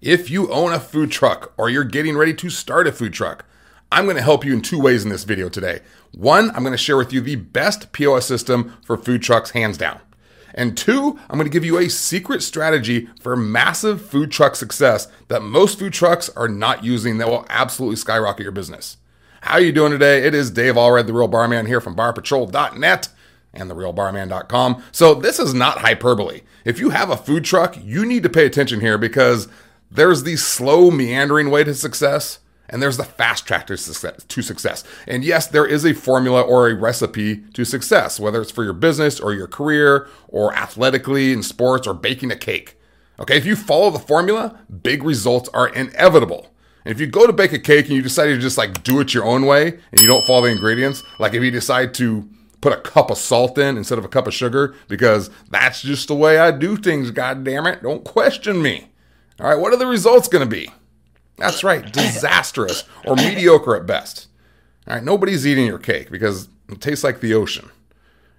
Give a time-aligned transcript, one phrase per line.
[0.00, 3.44] If you own a food truck or you're getting ready to start a food truck,
[3.92, 5.80] I'm going to help you in two ways in this video today.
[6.12, 9.76] One, I'm going to share with you the best POS system for food trucks, hands
[9.76, 10.00] down.
[10.54, 15.06] And two, I'm going to give you a secret strategy for massive food truck success
[15.28, 18.96] that most food trucks are not using that will absolutely skyrocket your business.
[19.42, 20.24] How are you doing today?
[20.24, 23.08] It is Dave Allred, the Real Barman here from barpatrol.net
[23.52, 24.82] and therealbarman.com.
[24.92, 26.40] So this is not hyperbole.
[26.64, 29.48] If you have a food truck, you need to pay attention here because
[29.90, 32.38] there's the slow, meandering way to success,
[32.68, 34.84] and there's the fast track to success, to success.
[35.06, 38.72] And yes, there is a formula or a recipe to success, whether it's for your
[38.72, 42.76] business or your career or athletically in sports or baking a cake.
[43.18, 46.46] Okay, if you follow the formula, big results are inevitable.
[46.84, 49.00] And if you go to bake a cake and you decide to just like do
[49.00, 52.28] it your own way and you don't follow the ingredients, like if you decide to
[52.60, 56.08] put a cup of salt in instead of a cup of sugar because that's just
[56.08, 58.90] the way I do things, god damn it, don't question me.
[59.40, 60.70] All right, what are the results going to be?
[61.38, 64.28] That's right, disastrous or mediocre at best.
[64.86, 67.70] All right, nobody's eating your cake because it tastes like the ocean.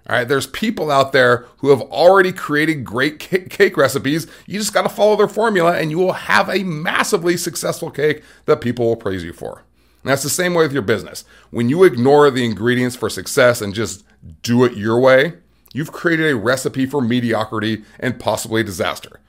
[0.08, 4.26] All right, there's people out there who have already created great cake recipes.
[4.46, 8.22] You just got to follow their formula and you will have a massively successful cake
[8.46, 9.62] that people will praise you for.
[10.02, 11.24] And that's the same way with your business.
[11.50, 14.04] When you ignore the ingredients for success and just
[14.42, 15.34] do it your way,
[15.72, 19.20] you've created a recipe for mediocrity and possibly disaster.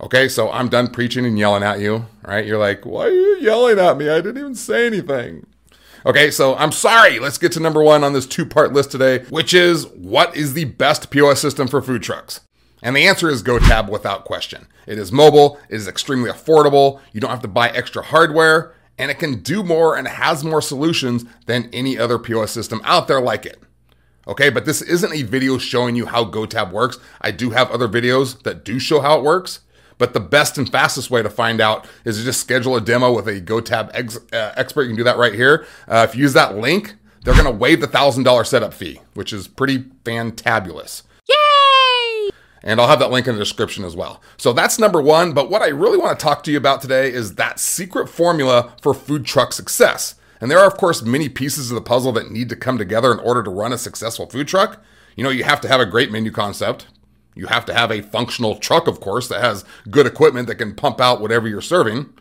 [0.00, 2.46] Okay, so I'm done preaching and yelling at you, right?
[2.46, 4.08] You're like, why are you yelling at me?
[4.08, 5.46] I didn't even say anything.
[6.06, 7.18] Okay, so I'm sorry.
[7.18, 10.54] Let's get to number one on this two part list today, which is what is
[10.54, 12.40] the best POS system for food trucks?
[12.82, 14.66] And the answer is GoTab without question.
[14.86, 19.10] It is mobile, it is extremely affordable, you don't have to buy extra hardware, and
[19.10, 23.20] it can do more and has more solutions than any other POS system out there
[23.20, 23.62] like it.
[24.26, 26.98] Okay, but this isn't a video showing you how GoTab works.
[27.20, 29.60] I do have other videos that do show how it works.
[30.00, 33.12] But the best and fastest way to find out is to just schedule a demo
[33.12, 34.84] with a GoTab ex- uh, expert.
[34.84, 35.66] You can do that right here.
[35.86, 39.30] Uh, if you use that link, they're going to waive the $1,000 setup fee, which
[39.30, 41.02] is pretty fantabulous.
[41.28, 42.30] Yay!
[42.62, 44.22] And I'll have that link in the description as well.
[44.38, 45.34] So that's number one.
[45.34, 48.72] But what I really want to talk to you about today is that secret formula
[48.80, 50.14] for food truck success.
[50.40, 53.12] And there are, of course, many pieces of the puzzle that need to come together
[53.12, 54.82] in order to run a successful food truck.
[55.14, 56.86] You know, you have to have a great menu concept.
[57.40, 60.74] You have to have a functional truck, of course, that has good equipment that can
[60.74, 62.12] pump out whatever you're serving.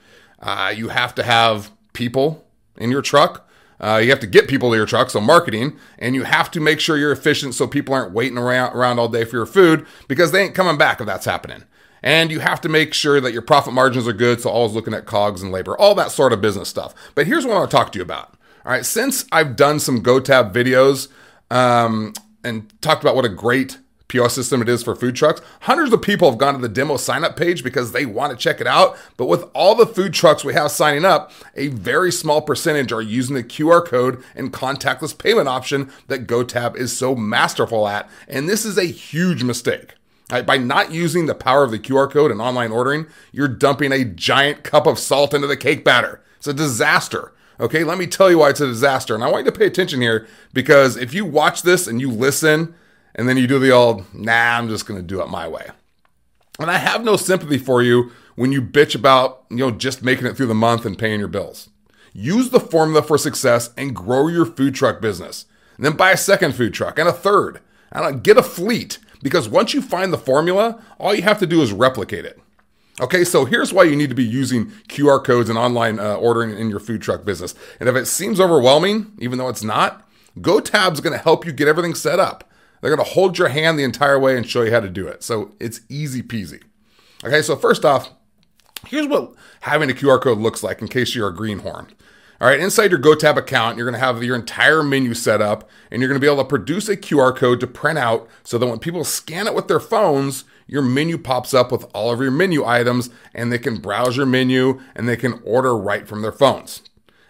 [0.41, 2.47] Uh, you have to have people
[2.77, 3.45] in your truck.
[3.81, 6.61] Uh, you have to get people to your truck, so marketing, and you have to
[6.61, 9.85] make sure you're efficient so people aren't waiting around, around all day for your food
[10.07, 11.65] because they ain't coming back if that's happening.
[12.01, 14.93] And you have to make sure that your profit margins are good, so always looking
[14.93, 16.95] at COGS and labor, all that sort of business stuff.
[17.13, 18.37] But here's what I want to talk to you about.
[18.65, 21.09] All right, since I've done some GoTab videos
[21.51, 23.79] um, and talked about what a great
[24.09, 25.41] POS system it is for food trucks.
[25.61, 28.37] Hundreds of people have gone to the demo sign up page because they want to
[28.37, 28.97] check it out.
[29.15, 33.01] But with all the food trucks we have signing up, a very small percentage are
[33.01, 38.09] using the QR code and contactless payment option that GoTab is so masterful at.
[38.27, 39.93] And this is a huge mistake.
[40.27, 44.05] By not using the power of the QR code and online ordering, you're dumping a
[44.05, 46.21] giant cup of salt into the cake batter.
[46.37, 47.31] It's a disaster.
[47.59, 49.13] Okay, let me tell you why it's a disaster.
[49.13, 52.11] And I want you to pay attention here because if you watch this and you
[52.11, 52.73] listen
[53.15, 55.67] and then you do the old, nah, I'm just going to do it my way.
[56.59, 60.27] And I have no sympathy for you when you bitch about, you know, just making
[60.27, 61.69] it through the month and paying your bills.
[62.13, 65.45] Use the formula for success and grow your food truck business.
[65.77, 67.61] And then buy a second food truck and a third.
[67.91, 71.61] And get a fleet because once you find the formula, all you have to do
[71.61, 72.39] is replicate it.
[73.01, 76.57] Okay, so here's why you need to be using QR codes and online uh, ordering
[76.57, 77.55] in your food truck business.
[77.79, 80.05] And if it seems overwhelming, even though it's not,
[80.37, 82.48] GoTab's to help you get everything set up.
[82.81, 85.07] They're going to hold your hand the entire way and show you how to do
[85.07, 85.23] it.
[85.23, 86.61] So it's easy peasy.
[87.23, 88.11] Okay, so first off,
[88.87, 91.87] here's what having a QR code looks like in case you're a greenhorn.
[92.41, 95.69] All right, inside your GoTab account, you're going to have your entire menu set up
[95.91, 98.57] and you're going to be able to produce a QR code to print out so
[98.57, 102.21] that when people scan it with their phones, your menu pops up with all of
[102.21, 106.21] your menu items and they can browse your menu and they can order right from
[106.21, 106.81] their phones.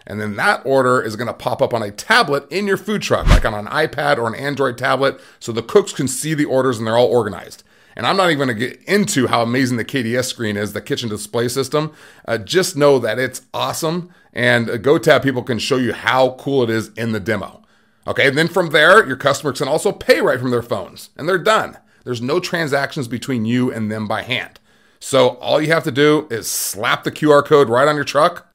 [0.10, 3.04] And then that order is going to pop up on a tablet in your food
[3.04, 6.46] truck, like on an iPad or an Android tablet, so the cooks can see the
[6.46, 7.64] orders and they're all organized.
[7.96, 10.82] And I'm not even going to get into how amazing the KDS screen is, the
[10.82, 11.94] kitchen display system.
[12.28, 14.12] Uh, just know that it's awesome.
[14.34, 17.62] And uh, GoTab people can show you how cool it is in the demo.
[18.08, 21.30] Okay, and then from there, your customers can also pay right from their phones, and
[21.30, 21.78] they're done.
[22.04, 24.60] There's no transactions between you and them by hand.
[25.00, 28.49] So all you have to do is slap the QR code right on your truck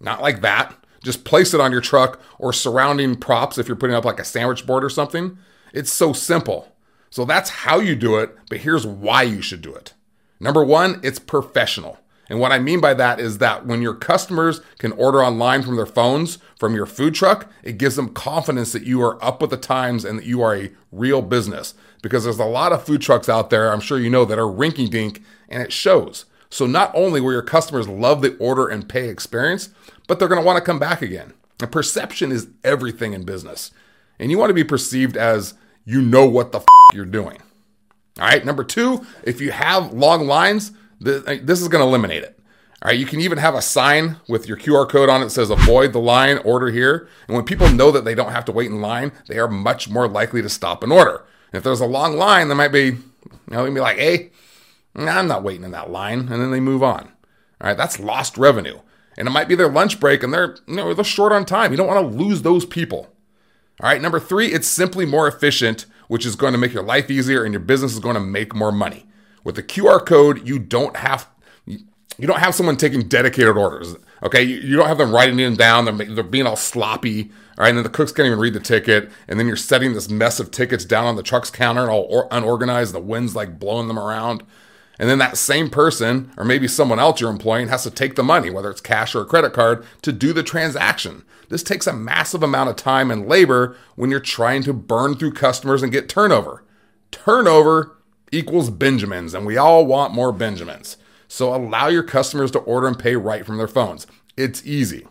[0.00, 0.74] not like that.
[1.02, 4.24] Just place it on your truck or surrounding props if you're putting up like a
[4.24, 5.38] sandwich board or something.
[5.72, 6.74] It's so simple.
[7.10, 9.94] So that's how you do it, but here's why you should do it.
[10.38, 11.98] Number one, it's professional.
[12.28, 15.74] And what I mean by that is that when your customers can order online from
[15.74, 19.50] their phones from your food truck, it gives them confidence that you are up with
[19.50, 21.74] the times and that you are a real business.
[22.02, 24.42] Because there's a lot of food trucks out there, I'm sure you know, that are
[24.42, 26.24] rinky dink and it shows.
[26.50, 29.70] So not only will your customers love the order and pay experience,
[30.08, 31.32] but they're going to want to come back again.
[31.60, 33.70] And perception is everything in business.
[34.18, 35.54] And you want to be perceived as
[35.84, 37.38] you know what the f- you're doing.
[38.18, 38.44] All right.
[38.44, 40.72] Number two, if you have long lines,
[41.06, 42.40] uh, this is going to eliminate it.
[42.82, 45.30] All right, you can even have a sign with your QR code on it that
[45.30, 47.08] says avoid the line, order here.
[47.28, 49.90] And when people know that they don't have to wait in line, they are much
[49.90, 51.26] more likely to stop and order.
[51.52, 52.98] And if there's a long line, they might be, you
[53.48, 54.30] know, they be like, hey,
[54.94, 56.20] I'm not waiting in that line.
[56.20, 57.04] And then they move on.
[57.60, 58.80] All right, that's lost revenue.
[59.16, 61.70] And it might be their lunch break and they're, you know, they're short on time.
[61.72, 63.08] You don't want to lose those people.
[63.80, 67.10] All right, number three, it's simply more efficient, which is going to make your life
[67.10, 69.06] easier and your business is going to make more money.
[69.44, 71.28] With the QR code, you don't have
[72.20, 73.96] you don't have someone taking dedicated orders.
[74.22, 75.86] Okay, you, you don't have them writing them down.
[75.86, 77.30] They're, they're being all sloppy.
[77.56, 79.94] All right, and then the cooks can't even read the ticket, and then you're setting
[79.94, 82.92] this mess of tickets down on the truck's counter and all or, unorganized.
[82.92, 84.42] The wind's like blowing them around.
[85.00, 88.22] And then that same person, or maybe someone else you're employing, has to take the
[88.22, 91.24] money, whether it's cash or a credit card, to do the transaction.
[91.48, 95.32] This takes a massive amount of time and labor when you're trying to burn through
[95.32, 96.64] customers and get turnover.
[97.10, 97.96] Turnover
[98.30, 100.98] equals Benjamins, and we all want more Benjamins.
[101.28, 104.06] So allow your customers to order and pay right from their phones.
[104.36, 105.06] It's easy.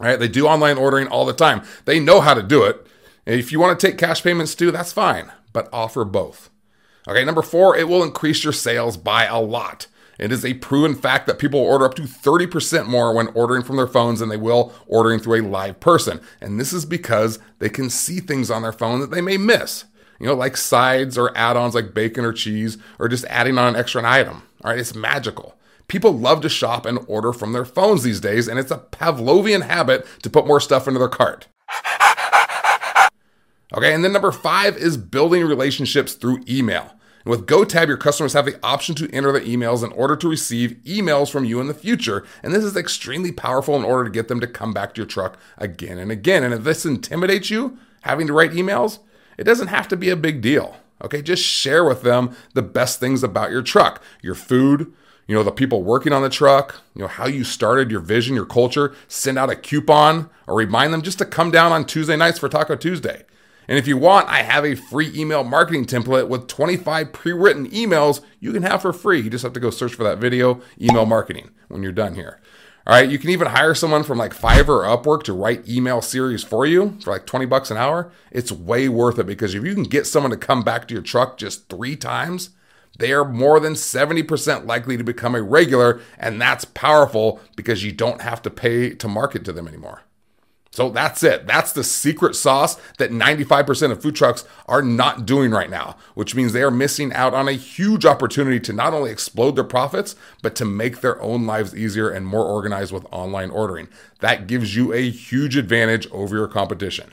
[0.00, 1.62] All right, they do online ordering all the time.
[1.86, 2.86] They know how to do it.
[3.24, 6.50] If you want to take cash payments too, that's fine, but offer both.
[7.08, 9.86] Okay, number four, it will increase your sales by a lot.
[10.18, 13.76] It is a proven fact that people order up to 30% more when ordering from
[13.76, 16.20] their phones than they will ordering through a live person.
[16.40, 19.86] And this is because they can see things on their phone that they may miss
[20.22, 23.74] you know, like sides or add ons like bacon or cheese, or just adding on
[23.74, 24.44] an extra item.
[24.62, 25.58] All right, it's magical.
[25.88, 29.62] People love to shop and order from their phones these days, and it's a Pavlovian
[29.62, 31.48] habit to put more stuff into their cart.
[33.74, 36.92] Okay, and then number five is building relationships through email.
[37.24, 40.28] And with GoTab, your customers have the option to enter their emails in order to
[40.28, 42.24] receive emails from you in the future.
[42.42, 45.06] And this is extremely powerful in order to get them to come back to your
[45.06, 46.42] truck again and again.
[46.42, 48.98] And if this intimidates you, having to write emails,
[49.38, 50.76] it doesn't have to be a big deal.
[51.02, 54.92] Okay, just share with them the best things about your truck, your food,
[55.26, 58.34] you know, the people working on the truck, you know, how you started, your vision,
[58.34, 58.94] your culture.
[59.08, 62.48] Send out a coupon or remind them just to come down on Tuesday nights for
[62.48, 63.24] Taco Tuesday.
[63.68, 67.70] And if you want, I have a free email marketing template with 25 pre written
[67.70, 69.20] emails you can have for free.
[69.20, 72.40] You just have to go search for that video, email marketing, when you're done here.
[72.84, 76.02] All right, you can even hire someone from like Fiverr or Upwork to write email
[76.02, 78.10] series for you for like 20 bucks an hour.
[78.32, 81.02] It's way worth it because if you can get someone to come back to your
[81.02, 82.50] truck just three times,
[82.98, 86.00] they are more than 70% likely to become a regular.
[86.18, 90.02] And that's powerful because you don't have to pay to market to them anymore.
[90.72, 91.46] So that's it.
[91.46, 96.34] That's the secret sauce that 95% of food trucks are not doing right now, which
[96.34, 100.16] means they are missing out on a huge opportunity to not only explode their profits,
[100.40, 103.86] but to make their own lives easier and more organized with online ordering.
[104.20, 107.12] That gives you a huge advantage over your competition.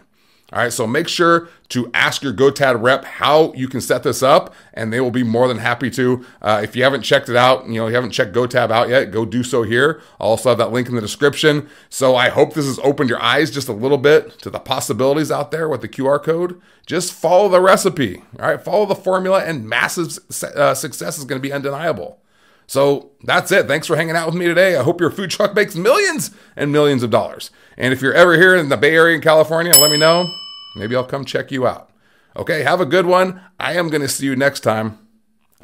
[0.52, 4.24] All right, so make sure to ask your GoTab rep how you can set this
[4.24, 6.26] up, and they will be more than happy to.
[6.42, 9.12] Uh, if you haven't checked it out, you know, you haven't checked GoTab out yet,
[9.12, 10.02] go do so here.
[10.20, 11.70] I'll also have that link in the description.
[11.90, 15.30] So I hope this has opened your eyes just a little bit to the possibilities
[15.30, 16.60] out there with the QR code.
[16.88, 20.18] Just follow the recipe, all right, follow the formula, and massive
[20.56, 22.20] uh, success is going to be undeniable.
[22.66, 23.68] So that's it.
[23.68, 24.76] Thanks for hanging out with me today.
[24.76, 27.50] I hope your food truck makes millions and millions of dollars.
[27.78, 30.32] And if you're ever here in the Bay Area in California, let me know.
[30.80, 31.92] Maybe I'll come check you out.
[32.38, 33.42] Okay, have a good one.
[33.60, 34.98] I am going to see you next time.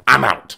[0.06, 0.56] I'm out.